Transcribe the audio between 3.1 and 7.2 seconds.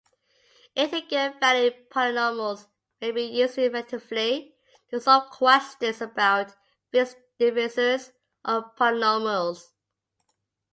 be used effectively to solve questions about fixed